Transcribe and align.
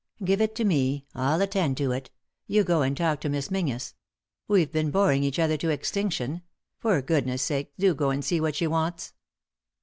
"Give 0.25 0.41
it 0.41 0.55
to 0.55 0.63
me; 0.65 1.05
I'll 1.13 1.43
attend 1.43 1.77
to 1.77 1.91
it 1.91 2.09
You 2.47 2.63
go 2.63 2.81
and 2.81 2.97
talk 2.97 3.21
to 3.21 3.29
Miss 3.29 3.51
Menzies. 3.51 3.93
We've 4.47 4.71
been 4.71 4.89
boring 4.89 5.23
each 5.23 5.37
other 5.37 5.57
to 5.57 5.69
extinction; 5.69 6.41
for 6.79 6.99
goodness' 7.03 7.43
sake 7.43 7.71
do 7.77 7.93
go 7.93 8.09
and 8.09 8.25
see 8.25 8.41
what 8.41 8.55
she 8.55 8.65
wants." 8.65 9.13